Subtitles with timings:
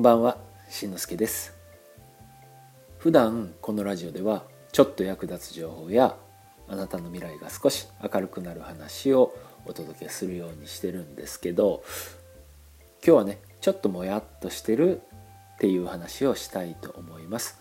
[0.00, 0.38] んばんは
[0.70, 1.54] しんのすけです。
[2.96, 6.16] 普段このラジオではちょっと役立つ情報や
[6.68, 9.34] あなたの未来が少し明るくなる話を
[9.66, 11.82] お届けするようにしてるんですけど
[13.04, 15.02] 今日はねちょっともやっとしてる
[15.56, 17.60] っていう話をしたいと思います。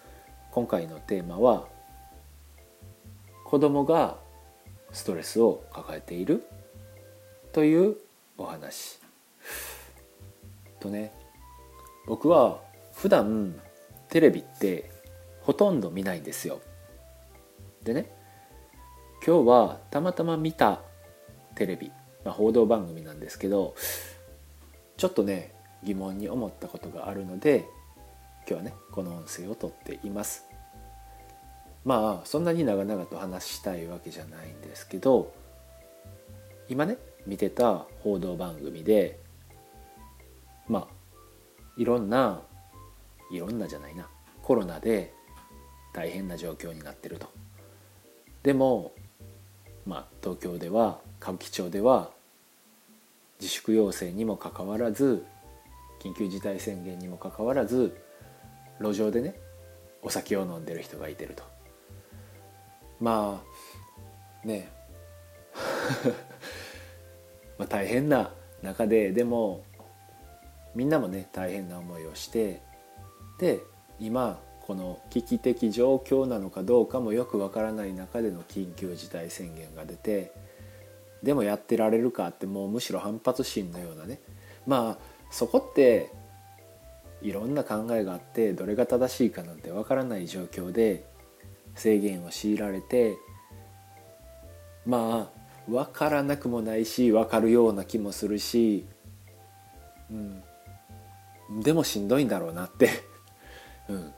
[0.51, 1.67] 今回のテーマは
[3.43, 4.15] 子供が
[4.93, 6.47] ストレスを抱えている
[7.51, 7.97] という
[8.37, 8.97] お話。
[10.79, 11.18] とね
[12.09, 12.59] 僕は
[12.95, 13.53] 普段
[14.09, 14.89] テレビって
[15.41, 16.59] ほとんど見ないんですよ。
[17.83, 18.11] でね
[19.25, 20.81] 今日はたまたま見た
[21.53, 21.91] テレビ、
[22.25, 23.75] まあ、報道番組なんですけど
[24.97, 27.67] ちょっとね疑問に思ったことがあるので
[28.47, 30.45] 今日はねこの音声をとっています。
[31.85, 35.31] まあそんなに長々と話したいわけじゃないんですけど
[36.69, 39.19] 今ね見てた報道番組で
[40.67, 40.98] まあ
[41.79, 42.41] いろんな
[43.31, 44.09] いろんなじゃないな
[44.43, 45.13] コロナで
[45.93, 47.27] 大変な状況になってると。
[48.43, 48.91] でも
[49.85, 52.09] まあ東京では歌舞伎町では
[53.39, 55.25] 自粛要請にもかかわらず
[56.01, 57.95] 緊急事態宣言にもかかわらず
[58.81, 59.35] 路上でね
[60.01, 61.43] お酒を飲んでる人がいてると
[62.99, 63.41] ま
[64.43, 64.69] あね
[67.57, 69.63] まあ大変な中ででも
[70.75, 72.61] みんなもね大変な思いをして
[73.39, 73.61] で
[73.99, 80.31] 今この危機的状況なのかどうかもよくわからない中での緊急事態宣言が出て
[81.23, 84.19] でもやってられるかってもうむしろ反発心のようなね。
[84.65, 86.11] まあそこって
[87.21, 91.03] いろんな考えがあってどれが正しいかなんてわからない状況で
[91.75, 93.17] 制限を強いられて
[94.85, 95.39] まあ
[95.69, 98.85] 分からなくもないし分かるような気もするし、
[100.09, 100.43] うん、
[101.49, 102.89] でもしんどいんだろうなって。
[103.89, 104.13] うん、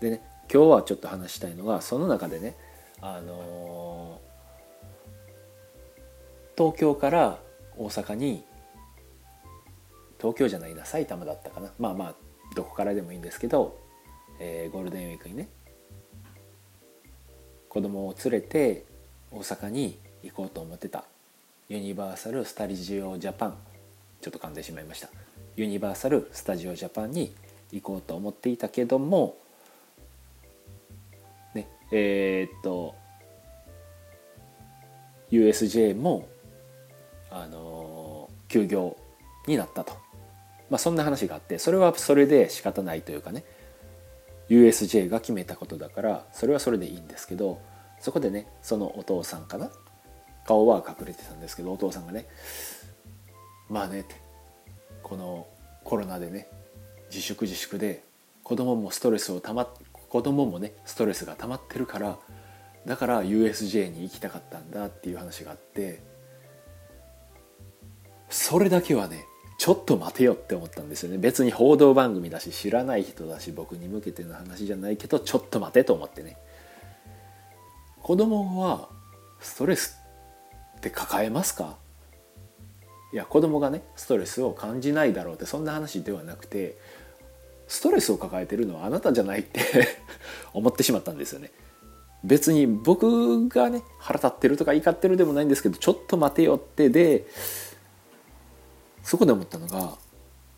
[0.00, 0.22] でね
[0.52, 2.56] 今日はちょっと話したいのがその中でね
[3.00, 7.38] あのー、東京から
[7.76, 8.44] 大阪に
[10.18, 11.72] 東京じゃないな埼玉だったかな。
[11.78, 12.14] まあまあ
[12.54, 13.78] どこからでもいいんですけど、
[14.40, 15.48] えー、ゴールデンウィークにね
[17.68, 18.84] 子供を連れて
[19.30, 21.04] 大阪に行こうと思ってた
[21.68, 23.56] ユニバーサル・スタリジオ・ジャパン。
[24.20, 25.08] ちょっと噛んでしまいました。
[25.56, 27.34] ユニバーサル・スタジオ・ジャパンに
[27.72, 29.36] 行こうと思っていたけども
[31.54, 32.94] ねえー、っと
[35.30, 36.28] USJ も
[37.30, 38.96] あの休業
[39.46, 39.92] になったと、
[40.70, 43.44] まあ、そんな話があってそれはそれで仕方ないというかね
[44.50, 47.60] USJ が決めたことだからそれはそれでいいんですけど
[48.00, 49.70] そこでねそのお父さんかな
[50.46, 52.26] 顔は隠れてたんですけどお父さんがね
[53.70, 54.04] まあね
[55.02, 55.46] この
[55.84, 56.48] コロナでね
[57.10, 58.02] 自粛自粛で
[58.42, 59.66] 子供もストレスをたま
[60.08, 62.18] 子供もねストレスが溜まってるから
[62.86, 66.02] だから USJ に行きたかったんだっていう話があって
[68.28, 69.24] それだけはね
[69.58, 71.18] ちょっと待てよって思ったんですよね。
[71.18, 76.36] 別に報道番組だし知らない人だし僕に向けての話じゃないけどちょっと待てと思ってね。
[78.02, 78.88] 子供は
[79.38, 80.00] ストレス
[80.78, 81.76] って抱えますか？
[83.12, 86.76] いや子供がねストレスを感じないだろうってそんな話ではなくて
[87.68, 89.60] ストレスを抱えてるのはあなたじゃないって
[90.52, 91.50] 思ってしまったんですよね。
[92.24, 97.26] 別に僕がね腹立ってるとか怒ってるでもないんですけどちょっと待てよってで
[99.02, 99.96] そこで思ったのが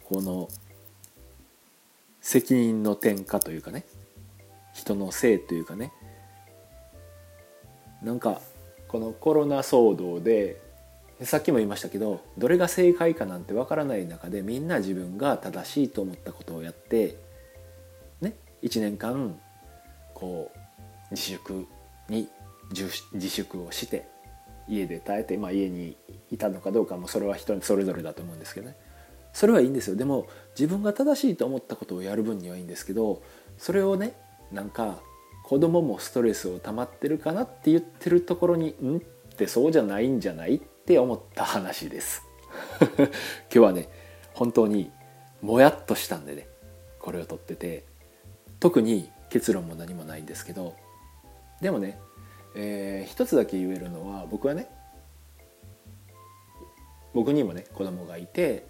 [0.04, 0.48] この
[2.20, 3.87] 責任の転嫁というかね
[4.75, 5.93] 人のせいというかね
[8.03, 8.43] なんか
[8.88, 10.60] このコロナ騒動で
[11.25, 17.17] さっきも言いましたけどどれが正解かなんてわからない中でみんな自分が正しいと思ったことをやって
[18.21, 19.39] ね1年間
[20.12, 20.59] こう
[21.11, 21.67] 自粛
[22.09, 22.29] に
[22.73, 24.06] 自粛をして
[24.69, 25.97] 家で耐えて、まあ、家に
[26.31, 28.77] いたのかどうかもそれは人それぞれだと思うんですけどね。
[29.32, 29.97] それはいいんですよ。
[29.97, 30.27] でも
[30.59, 33.23] 自分が正しいと思ったことをやる分にはいいんですけど
[33.59, 34.15] それをね
[34.53, 35.00] なんか
[35.44, 39.00] 子供もストレスを溜まってるかなって言ってるところに「ん?」っ
[39.37, 40.55] てそうじゃないんじゃない？
[40.56, 42.22] っって思った話です。
[42.88, 43.08] 今
[43.48, 43.88] 日はね
[44.34, 44.92] 本当に
[45.40, 46.46] もやっとしたんでね
[46.98, 47.84] これを撮ってて
[48.60, 50.76] 特に結論も何もないんですけど
[51.62, 51.98] でもね、
[52.54, 54.69] えー、一つだけ言えるのは僕はね
[57.14, 58.66] 僕にもね子供がいて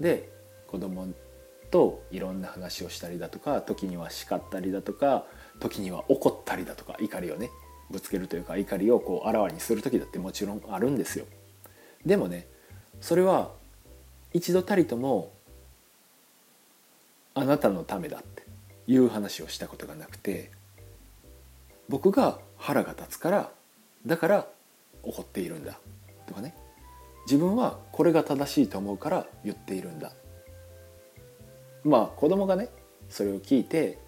[0.00, 0.28] で
[0.66, 1.06] 子供
[1.70, 5.26] といろんな話をしたりだとか時には叱ったりだとか
[5.60, 7.50] 時には怒ったりだとか怒りをね
[7.90, 11.26] ぶつけるというか怒りをこうあらわにする時だってもちろんあるんですよ。
[12.06, 12.46] でもね
[13.00, 13.50] それは
[14.32, 15.32] 一度たりとも
[17.34, 18.44] あなたのためだって
[18.86, 20.50] いう話をしたことがなくて
[21.88, 23.50] 僕が腹が立つから
[24.06, 24.46] だから
[25.02, 25.78] 怒っているんだ
[26.26, 26.54] とかね
[27.26, 30.12] 自分はこれが正しいと思うから言っているんだ
[31.84, 32.68] まあ子供がね
[33.08, 33.98] それを聞いて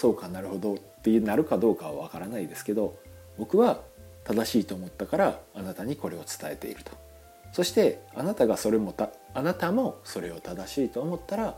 [0.00, 2.96] そうかなるほどってなるかどうかはわからないですけど
[3.38, 3.82] 僕は
[4.24, 6.92] 正しいと思ったからあなたにこれを伝えていると
[7.52, 11.54] そしてあなたがそれもたあなたもそれを正しいと思ったら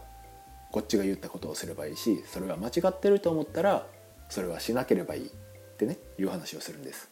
[0.72, 3.86] こっちが言ったことをすればいいしそれが間違ってると思ったら
[4.28, 5.30] それはしなければいいっ
[5.78, 7.10] てねいう話をするんです。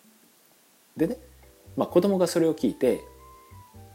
[0.96, 1.16] でね、
[1.76, 3.02] まあ、子供がそれを聞いて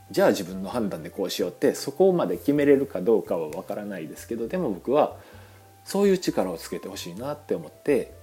[0.09, 5.17] じゃあ自分の判断でこうしようってそこまで決めれるかどうかは分からないですけどでも僕は
[5.85, 8.13] そういう力をつけてほしいなって思って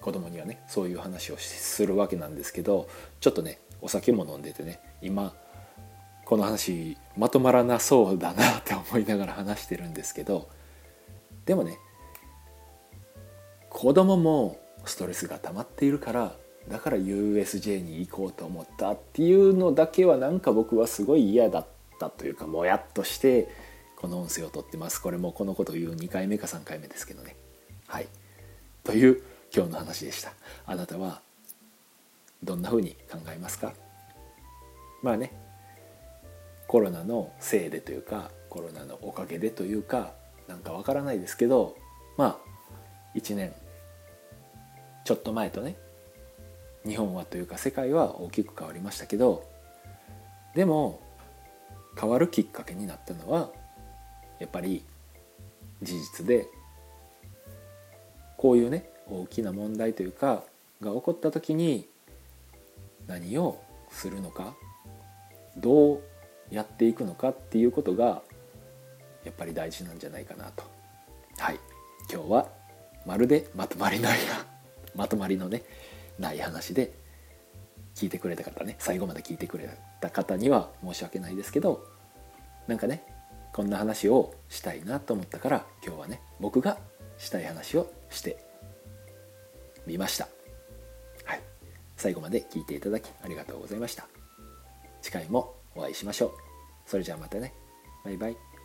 [0.00, 2.88] 子供にはねそういう話をするわけなんですけど
[3.20, 5.32] ちょっとねお酒も飲んでてね今
[6.24, 10.48] この話まとまらなそうだなって思いながら話してるんですけど
[11.46, 11.78] でもね
[13.70, 16.34] 子供もストレスが溜まっているから
[16.68, 21.66] だから USJ に行こうと思ったっていうのだけはなんか僕はすごい嫌だっ
[22.00, 23.48] たというかもやっとして
[24.06, 25.02] この音声を撮ってます。
[25.02, 27.34] これもこのことを言う2回目か3回目ですけどね。
[27.88, 28.06] はい。
[28.84, 29.20] という
[29.52, 30.32] 今日の話でした。
[30.64, 31.20] あなたは
[32.40, 33.72] どんな風に考えますか？
[35.02, 35.32] まあね。
[36.68, 40.12] コロナのせいでというかコロナのおかげでというか
[40.46, 41.76] なんかわからないですけど
[42.16, 43.52] まあ1年
[45.04, 45.74] ちょっと前とね
[46.86, 49.42] 日本はというか世界は大きく変わりましたけど
[50.54, 51.00] でも
[52.00, 53.50] 変わるきっかけになったのは
[54.38, 54.84] やっぱり
[55.82, 56.48] 事実で
[58.36, 60.42] こういうね大きな問題というか
[60.80, 61.88] が起こった時に
[63.06, 64.54] 何をするのか
[65.56, 66.02] どう
[66.50, 68.22] やっていくのかっていうことが
[69.24, 70.62] やっぱり大事なんじゃないかなと。
[71.38, 71.58] はい。
[72.12, 72.48] 今日は
[73.04, 74.18] まるでまとまりない
[74.94, 75.62] まとまりのね
[76.18, 76.92] ない話で
[77.94, 79.68] 聞いてくれた方ね最後まで聞いてくれ
[80.00, 81.84] た方には申し訳ないですけど
[82.66, 83.02] なんかね
[83.56, 86.76] こんな話をしたいなと思ったから今日はね僕が
[87.16, 88.36] したい話をして
[89.86, 90.28] みました。
[91.24, 91.40] はい、
[91.96, 94.06] 最後まで聞いていただきありがとうございました。
[95.00, 96.30] 次回もお会いしましょう。
[96.84, 97.54] それじゃあまたね。
[98.04, 98.55] バイバイ。